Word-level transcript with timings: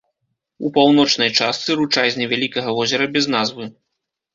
У 0.67 0.71
паўночнай 0.77 1.29
частцы 1.41 1.69
ручай 1.85 2.07
з 2.17 2.23
невялікага 2.23 2.69
возера 2.83 3.15
без 3.17 3.25
назвы. 3.39 3.75